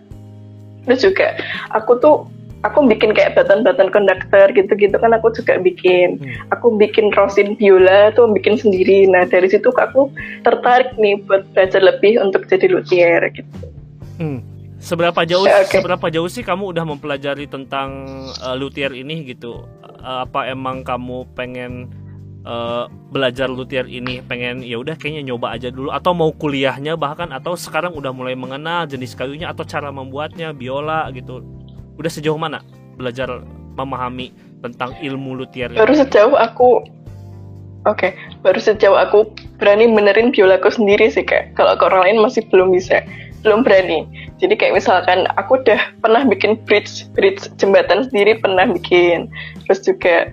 [0.85, 1.41] terus juga
[1.73, 2.29] aku tuh
[2.67, 6.19] aku bikin kayak button-button konduktor gitu-gitu kan aku juga bikin.
[6.19, 6.51] Hmm.
[6.59, 9.07] Aku bikin rosin biola tuh bikin sendiri.
[9.07, 10.11] Nah dari situ aku
[10.43, 13.67] tertarik nih buat belajar lebih untuk jadi luthier gitu.
[14.19, 14.43] Hmm.
[14.79, 15.83] Seberapa jauh okay.
[15.83, 18.07] seberapa jauh sih kamu udah mempelajari tentang
[18.41, 19.67] uh, luthier ini gitu?
[19.99, 21.91] Uh, apa emang kamu pengen
[22.47, 27.35] uh, belajar luthier ini pengen ya udah kayaknya nyoba aja dulu atau mau kuliahnya bahkan
[27.35, 31.43] atau sekarang udah mulai mengenal jenis kayunya atau cara membuatnya biola gitu.
[31.99, 32.63] Udah sejauh mana
[32.95, 33.43] belajar
[33.75, 34.31] memahami
[34.63, 35.75] tentang ilmu luthier?
[35.75, 36.99] Baru sejauh aku
[37.87, 38.13] Oke, okay.
[38.43, 41.55] baru sejauh aku berani benerin biolaku sendiri sih kak.
[41.55, 43.01] Kalau ke orang lain masih belum bisa
[43.49, 44.05] belum berani.
[44.37, 49.33] Jadi kayak misalkan aku udah pernah bikin bridge, bridge jembatan sendiri pernah bikin.
[49.65, 50.29] Terus juga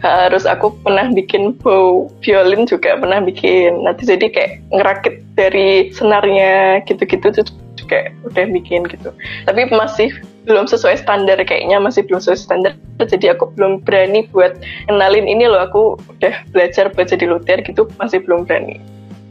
[0.00, 3.84] harus aku pernah bikin bow violin juga pernah bikin.
[3.84, 7.44] Nanti jadi kayak ngerakit dari senarnya gitu-gitu
[7.76, 9.12] juga udah bikin gitu.
[9.44, 10.08] Tapi masih
[10.48, 12.72] belum sesuai standar kayaknya masih belum sesuai standar.
[12.96, 14.56] Jadi aku belum berani buat
[14.88, 18.80] kenalin ini loh aku udah belajar buat jadi luthier gitu masih belum berani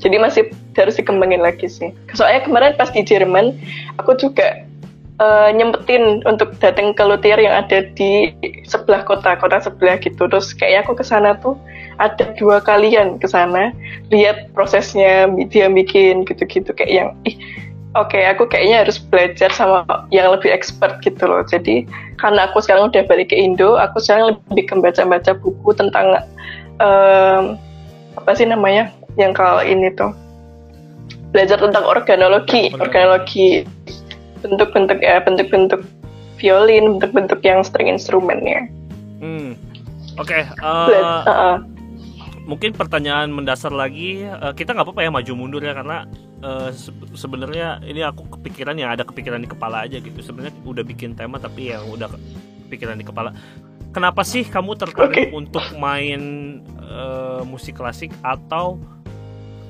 [0.03, 1.95] jadi masih harus dikembangin lagi sih.
[2.11, 3.55] Soalnya kemarin pas di Jerman
[3.95, 4.67] aku juga
[5.23, 8.35] uh, nyempetin untuk datang ke luthier yang ada di
[8.67, 10.27] sebelah kota kota sebelah gitu.
[10.27, 11.55] Terus kayaknya aku ke sana tuh
[12.03, 13.71] ada dua kalian ke sana.
[14.11, 17.39] Lihat prosesnya dia bikin gitu-gitu kayak yang ih
[17.95, 21.47] oke okay, aku kayaknya harus belajar sama yang lebih expert gitu loh.
[21.47, 21.87] Jadi
[22.19, 26.27] karena aku sekarang udah balik ke Indo aku sekarang lebih ke baca-baca buku tentang
[26.83, 27.55] um,
[28.13, 30.11] apa sih namanya yang kalau ini tuh
[31.33, 33.65] belajar tentang organologi, organologi
[34.45, 35.81] bentuk-bentuk ya bentuk-bentuk
[36.37, 38.69] violin, bentuk-bentuk yang string instrumennya.
[39.23, 39.55] Hmm.
[40.21, 40.45] Oke.
[40.45, 41.57] Okay, uh, uh, uh.
[42.43, 46.05] Mungkin pertanyaan mendasar lagi, uh, kita nggak apa-apa ya maju mundur ya karena
[46.43, 50.19] uh, se sebenarnya ini aku kepikiran ya ada kepikiran di kepala aja gitu.
[50.19, 52.11] Sebenarnya udah bikin tema tapi yang udah
[52.67, 53.31] kepikiran di kepala.
[53.95, 55.31] Kenapa sih kamu tertarik okay.
[55.31, 56.21] untuk main
[56.81, 58.81] uh, musik klasik atau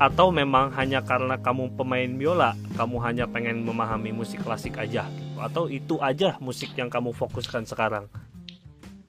[0.03, 5.07] atau memang hanya karena kamu pemain biola kamu hanya pengen memahami musik klasik aja?
[5.07, 5.33] Gitu?
[5.43, 8.07] atau itu aja musik yang kamu fokuskan sekarang?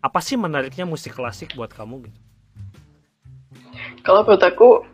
[0.02, 2.20] Apa sih menariknya musik klasik buat kamu gitu?
[4.04, 4.84] Kalau buat aku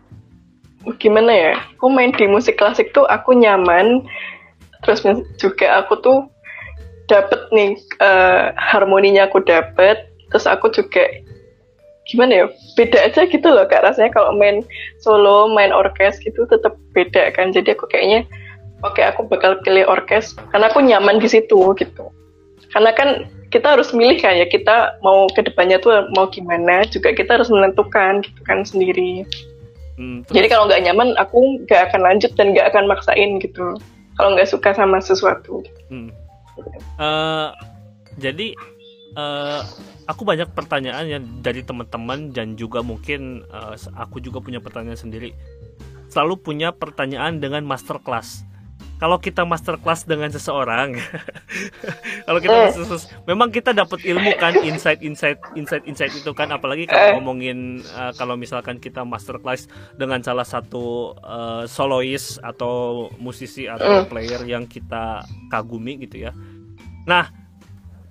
[1.00, 1.52] gimana ya?
[1.74, 4.06] Aku main di musik klasik tuh aku nyaman.
[4.86, 5.02] Terus
[5.40, 6.18] juga aku tuh
[7.10, 10.06] dapet nih uh, harmoninya aku dapet.
[10.30, 11.02] Terus aku juga
[12.10, 12.46] gimana ya?
[12.74, 13.86] Beda aja gitu loh kak.
[13.86, 14.66] Rasanya kalau main
[14.98, 17.54] solo main orkes gitu tetap beda kan.
[17.54, 18.26] Jadi aku kayaknya
[18.82, 22.10] oke okay, aku bakal pilih orkes karena aku nyaman di situ gitu.
[22.74, 27.10] Karena kan kita harus milih kan ya kita mau ke depannya tuh mau gimana juga
[27.10, 29.26] kita harus menentukan gitu kan sendiri.
[30.00, 33.76] Hmm, jadi kalau nggak nyaman aku nggak akan lanjut dan nggak akan maksain gitu.
[34.16, 35.66] Kalau nggak suka sama sesuatu.
[35.90, 36.14] Hmm.
[37.00, 37.50] uh,
[38.22, 38.54] jadi
[39.18, 39.66] uh,
[40.10, 45.30] aku banyak pertanyaan yang dari teman-teman dan juga mungkin uh, aku juga punya pertanyaan sendiri.
[46.10, 48.42] Selalu punya pertanyaan dengan masterclass.
[49.00, 50.92] Kalau kita masterclass dengan seseorang,
[52.28, 56.84] kalau kita khusus, memang kita dapat ilmu kan, insight, insight, insight, insight itu kan, apalagi
[56.84, 57.14] kalau eh.
[57.16, 64.44] ngomongin uh, kalau misalkan kita masterclass dengan salah satu uh, solois atau musisi atau player
[64.44, 66.36] yang kita kagumi gitu ya.
[67.08, 67.32] Nah,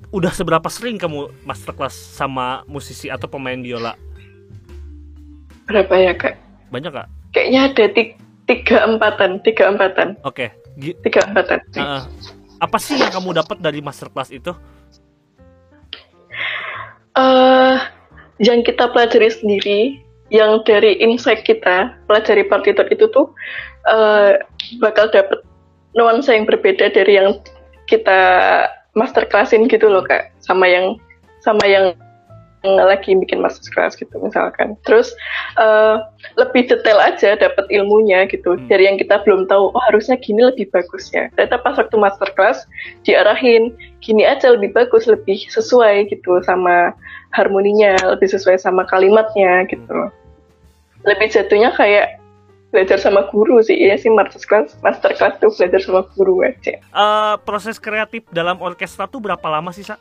[0.09, 3.93] udah seberapa sering kamu masterclass sama musisi atau pemain biola?
[5.69, 6.35] Berapa ya kak?
[6.73, 7.07] Banyak kak?
[7.29, 7.85] Kayaknya ada
[8.49, 10.17] tiga empatan, tiga empatan.
[10.25, 10.49] Oke.
[10.49, 10.97] Okay.
[11.05, 11.59] Tiga empatan.
[11.77, 12.01] Uh,
[12.57, 14.49] apa sih yang kamu dapat dari masterclass itu?
[17.13, 17.77] Uh,
[18.41, 19.79] yang kita pelajari sendiri,
[20.33, 23.29] yang dari insight kita pelajari partitur itu tuh
[23.85, 24.39] uh,
[24.81, 25.43] bakal dapat
[25.93, 27.37] nuansa yang berbeda dari yang
[27.85, 28.21] kita
[28.99, 30.99] masterclassin gitu loh kak sama yang
[31.39, 31.95] sama yang
[32.63, 35.15] lagi bikin masterclass gitu misalkan terus
[35.55, 36.03] uh,
[36.35, 38.67] lebih detail aja dapat ilmunya gitu hmm.
[38.67, 42.67] dari yang kita belum tahu oh harusnya gini lebih bagus ya ternyata pas waktu masterclass
[43.07, 43.71] diarahin
[44.03, 46.91] gini aja lebih bagus lebih sesuai gitu sama
[47.31, 50.11] harmoninya lebih sesuai sama kalimatnya gitu hmm.
[51.07, 52.18] lebih jatuhnya kayak
[52.69, 53.77] belajar sama guru sih.
[53.77, 56.77] Ya sih master class master class tuh belajar sama guru aja.
[56.93, 59.97] Uh, proses kreatif dalam orkestra tuh berapa lama sih sa?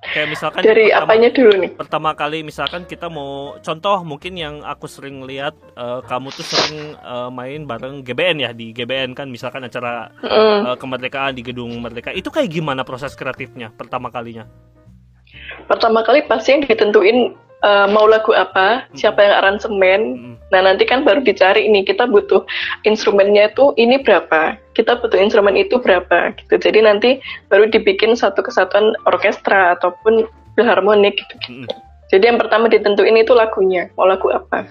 [0.00, 1.70] Kayak misalkan dari pertama, apanya dulu nih?
[1.76, 6.96] pertama kali misalkan kita mau contoh mungkin yang aku sering lihat uh, kamu tuh sering
[7.04, 10.58] uh, main bareng GBN ya di GBN kan misalkan acara mm.
[10.72, 12.16] uh, kemerdekaan di gedung merdeka.
[12.16, 14.48] Itu kayak gimana proses kreatifnya pertama kalinya?
[15.68, 20.00] Pertama kali pasti yang ditentuin uh, mau lagu apa, siapa yang aransemen.
[20.50, 22.42] Nah nanti kan baru dicari ini kita butuh
[22.82, 26.54] instrumennya itu ini berapa, kita butuh instrumen itu berapa gitu.
[26.58, 27.10] Jadi nanti
[27.50, 30.26] baru dibikin satu kesatuan orkestra ataupun
[30.58, 31.34] filharmonik gitu.
[31.66, 31.76] -gitu.
[32.10, 34.66] Jadi yang pertama ditentuin itu lagunya, mau lagu apa.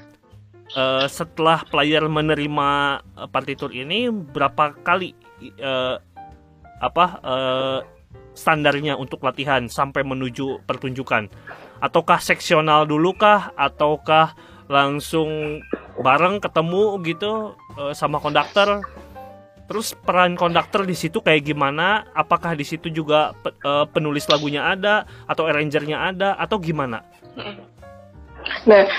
[0.76, 3.02] Uh, setelah player menerima
[3.34, 5.18] partitur ini berapa kali
[5.63, 5.98] uh,
[6.78, 7.80] apa uh,
[8.38, 11.32] standarnya untuk latihan sampai menuju pertunjukan?
[11.80, 13.56] Ataukah seksional dulu kah?
[13.56, 14.36] Ataukah
[14.70, 15.60] langsung
[16.00, 18.86] bareng ketemu gitu uh, sama konduktor?
[19.70, 22.06] Terus peran konduktor di situ kayak gimana?
[22.18, 23.34] Apakah di situ juga
[23.66, 27.06] uh, penulis lagunya ada atau arrangernya ada atau gimana?
[28.66, 28.90] Nah,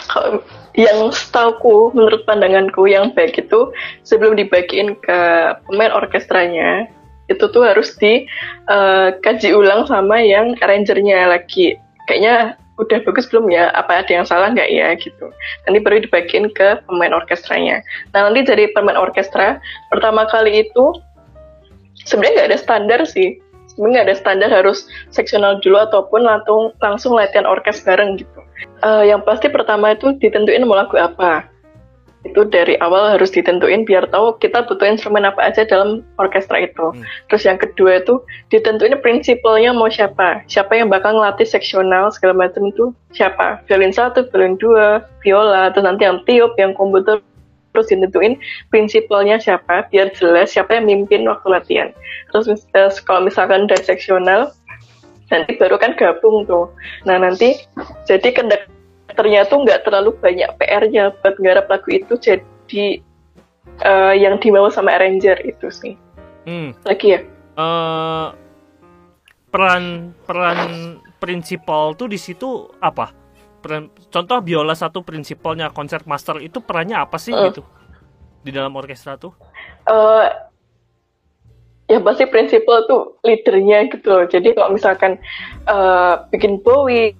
[0.78, 3.74] yang setauku menurut pandanganku yang baik itu
[4.06, 5.18] sebelum dibagiin ke
[5.66, 6.86] pemain orkestranya
[7.30, 11.78] itu tuh harus dikaji uh, ulang sama yang arrangernya lagi
[12.10, 13.68] kayaknya udah bagus belum ya?
[13.76, 15.28] Apa ada yang salah nggak ya gitu.
[15.68, 17.84] Nanti baru dibagiin ke pemain orkestranya.
[18.16, 19.60] Nah nanti dari pemain orkestra
[19.92, 20.96] pertama kali itu
[22.08, 23.36] sebenarnya nggak ada standar sih.
[23.70, 28.40] Sebenarnya nggak ada standar harus seksional dulu ataupun langsung langsung latihan orkes bareng gitu.
[28.80, 31.48] Uh, yang pasti pertama itu ditentuin mau lagu apa
[32.20, 36.92] itu dari awal harus ditentuin biar tahu kita butuh instrumen apa aja dalam orkestra itu.
[36.92, 37.00] Hmm.
[37.32, 38.20] Terus yang kedua itu
[38.52, 44.28] ditentuin prinsipalnya mau siapa, siapa yang bakal ngelatih seksional segala macam itu siapa, violin satu,
[44.28, 47.24] violin dua, viola, terus nanti yang tiup, yang komputer,
[47.72, 48.36] terus ditentuin
[48.68, 51.88] prinsipalnya siapa, biar jelas siapa yang mimpin waktu latihan.
[52.36, 54.52] Terus uh, kalau misalkan dari seksional,
[55.32, 56.68] nanti baru kan gabung tuh.
[57.08, 57.56] Nah nanti
[58.04, 58.28] jadi
[59.20, 63.04] ternyata nggak terlalu banyak PR-nya buat nggarap lagu itu jadi
[63.84, 65.92] uh, yang dibawa sama arranger itu sih.
[66.48, 66.72] Hmm.
[66.88, 67.20] Lagi ya?
[67.60, 68.32] Uh,
[69.52, 73.12] peran peran prinsipal tuh di situ apa?
[73.60, 77.52] Peran, contoh biola satu prinsipalnya konser master itu perannya apa sih uh.
[77.52, 77.60] gitu
[78.40, 79.36] di dalam orkestra tuh?
[79.84, 80.32] Uh,
[81.92, 84.24] ya pasti prinsipal tuh leadernya gitu loh.
[84.24, 85.20] Jadi kalau misalkan
[85.68, 87.12] uh, bikin Bowie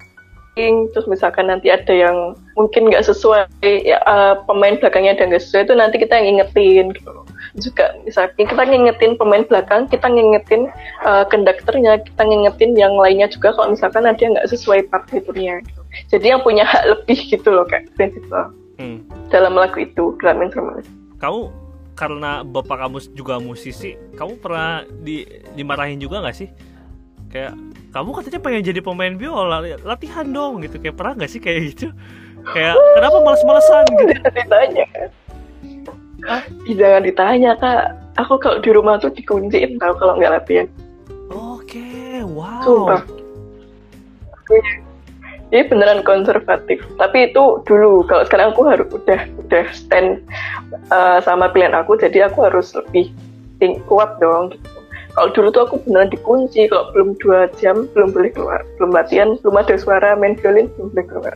[0.94, 5.68] terus misalkan nanti ada yang mungkin nggak sesuai ya, uh, pemain belakangnya ada nggak sesuai
[5.68, 7.10] itu nanti kita yang ingetin gitu
[7.58, 10.70] juga misalkan kita ngingetin pemain belakang kita ngingetin
[11.02, 15.82] uh, konduktornya kita ngingetin yang lainnya juga kalau misalkan ada yang nggak sesuai partiturnya gitu.
[16.14, 19.02] jadi yang punya hak lebih gitu loh kayak prinsipal hmm.
[19.34, 20.84] dalam lagu itu dalam instrumen
[21.18, 21.50] kamu
[21.98, 25.26] karena bapak kamu juga musisi kamu pernah di
[25.58, 26.48] dimarahin juga nggak sih
[27.30, 27.54] kayak
[27.90, 31.88] kamu katanya pengen jadi pemain biola latihan dong gitu kayak pernah nggak sih kayak gitu
[32.54, 34.86] kayak kenapa males-malesan gitu Jangan ditanya.
[36.68, 37.96] Ih, Jangan ditanya kak.
[38.20, 40.68] Aku kalau di rumah tuh dikunciin tau kalau nggak latihan.
[41.32, 41.88] oke
[42.28, 43.00] wow Sumpah.
[45.50, 46.78] Jadi beneran konservatif.
[46.94, 48.06] Tapi itu dulu.
[48.06, 50.22] Kalau sekarang aku harus udah udah stand
[50.94, 51.98] uh, sama pilihan aku.
[51.98, 53.10] Jadi aku harus lebih
[53.58, 54.54] ting- kuat dong.
[54.54, 54.79] Gitu.
[55.20, 56.64] Kalau dulu tuh aku beneran dikunci.
[56.72, 58.64] Kalau belum dua jam belum boleh keluar.
[58.80, 61.34] Belum latihan, belum ada suara main violin belum boleh keluar.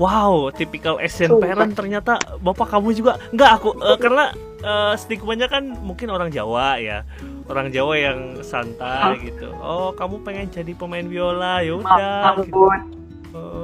[0.00, 1.52] Wow, typical Asian Sumpah.
[1.52, 4.24] parent ternyata bapak kamu juga nggak aku eh, karena
[4.64, 7.04] eh, stigmanya kan mungkin orang Jawa ya
[7.44, 9.20] orang Jawa yang santai Hah?
[9.20, 9.52] gitu.
[9.60, 12.40] Oh kamu pengen jadi pemain biola ya udah.
[12.40, 12.72] gitu.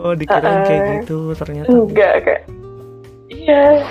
[0.05, 1.73] Oh dikirain kayak Eh, gitu ternyata.
[1.73, 2.41] Enggak kak.
[3.33, 3.89] Iya.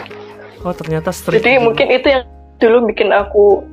[0.62, 1.42] Oh ternyata strict.
[1.42, 1.66] Jadi gitu.
[1.66, 2.24] mungkin itu yang
[2.62, 3.66] dulu bikin aku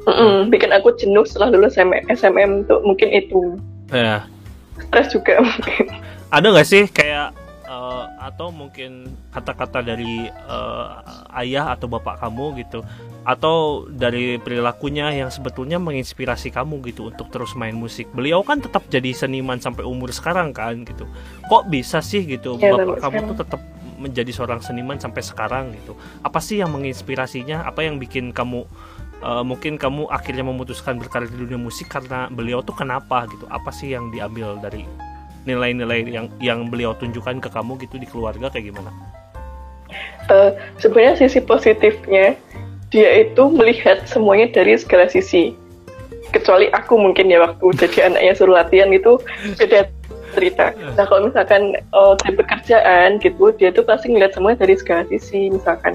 [0.00, 3.56] Mm-mm, bikin aku jenuh setelah lulus SM SMM tuh mungkin itu.
[3.92, 4.24] Ya.
[4.80, 5.84] stres juga mungkin.
[6.32, 7.36] Ada nggak sih kayak
[7.68, 10.86] eh, atau mungkin kata-kata dari eh,
[11.36, 12.80] ayah atau bapak kamu gitu?
[13.20, 18.08] Atau dari perilakunya yang sebetulnya menginspirasi kamu gitu untuk terus main musik?
[18.16, 21.04] Beliau kan tetap jadi seniman sampai umur sekarang kan gitu.
[21.52, 23.28] Kok bisa sih gitu Ya, bapak kamu sekarang.
[23.28, 23.60] tuh tetap
[24.00, 25.92] menjadi seorang seniman sampai sekarang gitu?
[26.24, 27.68] Apa sih yang menginspirasinya?
[27.68, 28.64] Apa yang bikin kamu
[29.20, 33.70] eh, mungkin kamu akhirnya memutuskan berkarir di dunia musik karena beliau tuh kenapa gitu apa
[33.70, 34.84] sih yang diambil dari
[35.48, 38.92] nilai-nilai yang yang beliau tunjukkan ke kamu gitu di keluarga kayak gimana?
[40.30, 42.36] Eh, sebenarnya sisi positifnya
[42.90, 45.54] dia itu melihat semuanya dari segala sisi
[46.30, 49.18] kecuali aku mungkin ya waktu jadi anaknya suruh latihan itu
[49.58, 49.90] beda
[50.34, 50.72] cerita.
[50.96, 55.50] Nah kalau misalkan eh, dari pekerjaan gitu dia tuh pasti ngeliat semuanya dari segala sisi
[55.50, 55.94] misalkan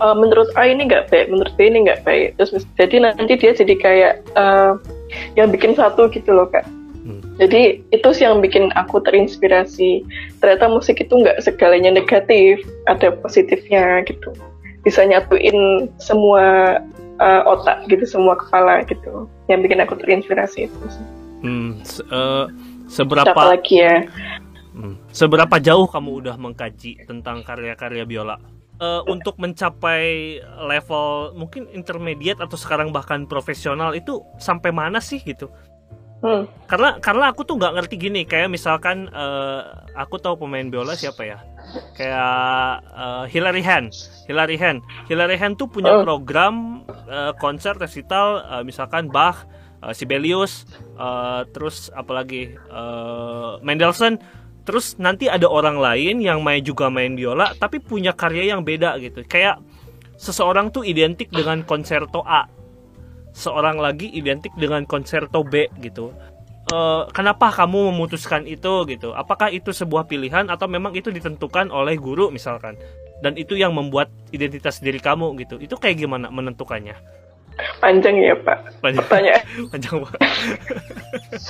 [0.00, 2.36] eh, menurut A ini nggak baik menurut B ini nggak baik.
[2.40, 4.72] Terus jadi nanti dia jadi kayak eh,
[5.38, 6.66] yang bikin satu gitu loh kak.
[7.06, 7.22] Hmm.
[7.38, 10.02] jadi itu sih yang bikin aku terinspirasi.
[10.42, 12.58] Ternyata musik itu nggak segalanya negatif
[12.90, 14.34] ada positifnya gitu.
[14.82, 16.78] Bisa nyatuin semua
[17.20, 21.06] uh, otak gitu semua kepala gitu yang bikin aku terinspirasi itu sih.
[21.44, 24.06] Hmm, eh, Siapa seberapa lagi ya
[24.74, 28.36] hmm, seberapa jauh kamu udah mengkaji tentang karya-karya biola?
[28.76, 30.36] Eh, untuk mencapai
[30.68, 35.48] level mungkin intermediate atau sekarang bahkan profesional itu sampai mana sih gitu?
[36.20, 36.44] hmm.
[36.68, 39.60] Karena karena aku tuh nggak ngerti gini kayak misalkan eh,
[39.96, 41.40] aku tahu pemain biola siapa ya?
[41.96, 42.36] Kayak
[42.92, 43.96] eh, Hilary Hand.
[44.28, 44.84] Hilary Hand.
[45.08, 46.04] Hilary Hand tuh punya Oh.
[46.04, 49.48] program eh, konser resital eh, misalkan Bach,
[49.82, 50.64] eh, Sibelius,
[50.96, 54.18] eh, terus apalagi eh, Mendelssohn.
[54.66, 58.98] Terus nanti ada orang lain yang main juga main biola tapi punya karya yang beda
[58.98, 59.22] gitu.
[59.22, 59.62] Kayak
[60.18, 62.50] seseorang tuh identik dengan konserto A.
[63.30, 66.10] Seorang lagi identik dengan konserto B gitu.
[66.66, 69.14] Eh, kenapa kamu memutuskan itu gitu?
[69.14, 72.74] Apakah itu sebuah pilihan atau memang itu ditentukan oleh guru misalkan?
[73.22, 75.62] Dan itu yang membuat identitas diri kamu gitu.
[75.62, 76.98] Itu kayak gimana menentukannya?
[77.80, 79.42] Panjang ya pak Panjang, pertanyaan
[79.72, 80.20] panjang banget.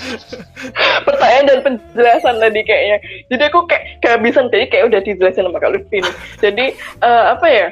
[1.06, 2.98] pertanyaan dan penjelasan tadi kayaknya
[3.32, 6.14] jadi aku kayak kehabisan jadi kayak udah dijelasin sama Kak Lutfi nih.
[6.38, 6.66] jadi
[7.02, 7.66] eh, apa ya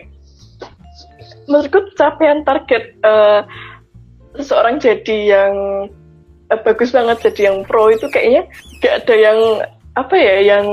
[1.46, 3.40] menurutku capaian target eh,
[4.34, 5.52] seseorang jadi yang
[6.50, 8.50] eh, bagus banget jadi yang pro itu kayaknya
[8.82, 9.38] gak ada yang
[9.94, 10.64] apa ya yang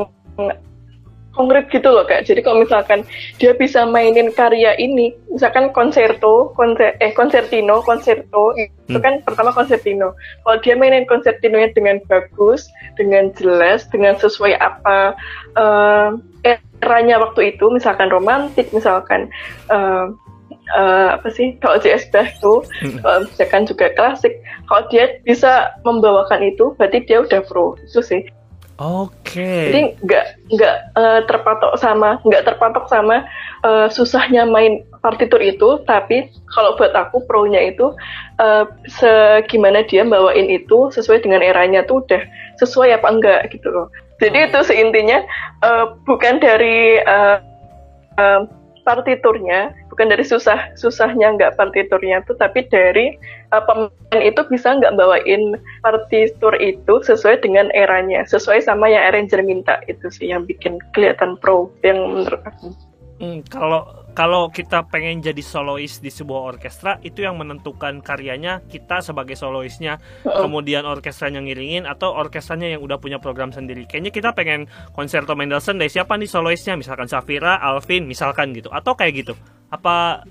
[1.32, 2.28] konkret gitu loh kak.
[2.28, 3.08] Jadi kalau misalkan
[3.40, 9.00] dia bisa mainin karya ini, misalkan konserto, konser, eh konsertino, konserto itu Hmm.
[9.00, 10.12] kan pertama konsertino.
[10.44, 12.68] Kalau dia mainin konsertinonya dengan bagus,
[13.00, 15.16] dengan jelas, dengan sesuai apa
[15.56, 16.10] eh,
[16.84, 19.32] eranya waktu itu, misalkan romantik, misalkan
[19.72, 20.06] eh,
[20.76, 22.64] eh, apa sih kalau JS Bach tuh
[23.04, 28.22] kalau misalkan juga klasik kalau dia bisa membawakan itu berarti dia udah pro itu sih
[28.82, 29.70] Oke.
[29.70, 30.26] jadi nggak
[30.58, 33.22] nggak eh, terpatok sama nggak terpatok sama
[33.62, 37.94] eh, susahnya main partitur itu tapi kalau buat aku pro-nya itu
[38.42, 42.26] eh, segimana dia bawain itu sesuai dengan eranya tuh udah
[42.58, 43.86] sesuai apa enggak gitu loh
[44.18, 45.22] jadi itu seintinya
[45.62, 47.38] eh, bukan dari eh,
[48.18, 48.42] eh,
[48.82, 53.14] partiturnya bukan dari susah susahnya nggak partiturnya tuh tapi dari
[53.54, 59.44] eh, pemain itu bisa nggak bawain partitur itu sesuai dengan eranya sesuai sama yang arranger
[59.44, 59.80] minta.
[59.86, 62.72] Itu sih yang bikin kelihatan pro yang menurut aku.
[63.22, 69.00] Hmm, kalau kalau kita pengen jadi solois di sebuah orkestra itu yang menentukan karyanya kita
[69.00, 70.42] sebagai soloisnya Heeh.
[70.42, 73.88] kemudian orkestranya ngiringin atau orkestranya yang udah punya program sendiri.
[73.88, 78.68] Kayaknya kita pengen konserto Mendelssohn dari siapa nih soloisnya misalkan Safira Alvin misalkan gitu.
[78.74, 79.34] Atau kayak gitu.
[79.72, 80.28] Apa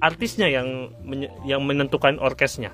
[0.00, 2.72] artisnya yang menye- yang menentukan orkesnya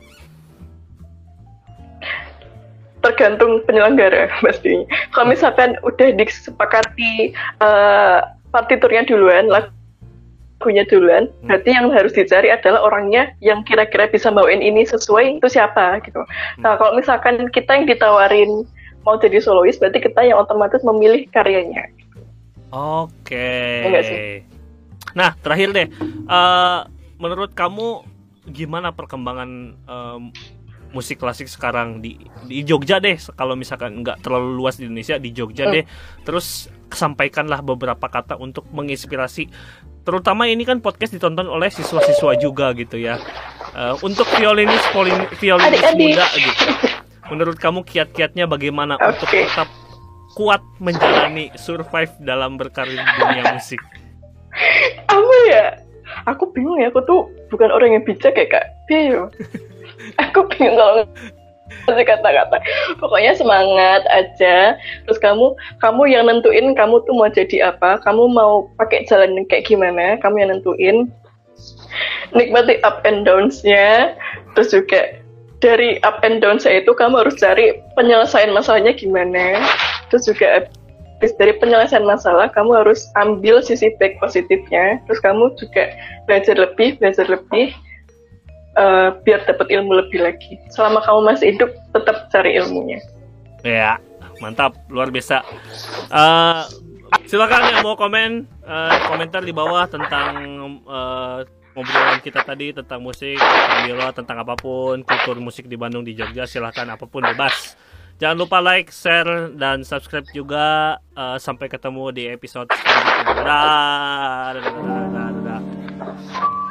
[3.02, 4.86] tergantung penyelenggara pasti.
[5.12, 8.22] Kalau misalkan udah disepakati uh,
[8.54, 11.50] partiturnya duluan, lagunya duluan, hmm.
[11.50, 16.22] berarti yang harus dicari adalah orangnya yang kira-kira bisa bawain ini sesuai itu siapa gitu.
[16.22, 16.62] Hmm.
[16.62, 18.64] Nah kalau misalkan kita yang ditawarin
[19.02, 21.90] mau jadi solois, berarti kita yang otomatis memilih karyanya.
[22.70, 23.82] Oke.
[23.84, 24.46] Okay.
[25.12, 25.88] Nah terakhir deh,
[26.30, 26.86] uh,
[27.22, 28.02] menurut kamu
[28.50, 30.34] gimana perkembangan um,
[30.90, 32.18] musik klasik sekarang di
[32.50, 33.14] di Jogja deh?
[33.38, 35.86] Kalau misalkan nggak terlalu luas di Indonesia di Jogja deh.
[36.26, 39.48] Terus sampaikanlah beberapa kata untuk menginspirasi.
[40.02, 43.22] Terutama ini kan podcast ditonton oleh siswa-siswa juga gitu ya.
[43.72, 44.82] Uh, untuk violinis
[45.38, 46.64] violinis muda gitu.
[47.30, 49.08] Menurut kamu kiat-kiatnya bagaimana okay.
[49.16, 49.68] untuk tetap
[50.36, 53.80] kuat menjalani survive dalam berkarir di dunia musik?
[55.08, 55.81] Apa ya
[56.26, 58.66] aku bingung ya aku tuh bukan orang yang bijak ya kak.
[58.86, 59.28] Bio
[60.24, 61.04] aku bingung kalau
[61.88, 62.56] masih kata-kata.
[63.00, 64.76] Pokoknya semangat aja.
[65.08, 69.66] Terus kamu kamu yang nentuin kamu tuh mau jadi apa kamu mau pakai jalan kayak
[69.66, 70.96] gimana kamu yang nentuin.
[72.32, 74.16] Nikmati up and downs-nya.
[74.56, 75.22] Terus juga
[75.62, 79.62] dari up and downs itu kamu harus cari penyelesaian masalahnya gimana.
[80.10, 80.66] Terus juga
[81.22, 85.94] habis dari penyelesaian masalah kamu harus ambil sisi baik positifnya terus kamu juga
[86.26, 87.70] belajar lebih belajar lebih
[88.76, 90.58] uh, biar dapat ilmu lebih lagi.
[90.72, 93.00] Selama kamu masih hidup, tetap cari ilmunya.
[93.62, 94.00] Ya,
[94.42, 95.44] mantap, luar biasa.
[96.10, 96.66] Uh,
[97.28, 100.28] silakan yang mau komen, uh, komentar di bawah tentang
[100.88, 106.04] uh, ngobrolan kita tadi tentang musik, tentang biola, tentang apa pun, kultur musik di Bandung,
[106.04, 107.78] di Jogja, silahkan apa pun bebas.
[108.22, 110.94] Jangan lupa like, share, dan subscribe juga.
[111.18, 113.34] Uh, sampai ketemu di episode selanjutnya.
[113.34, 116.61] Dadah, dadah, dadah, dadah.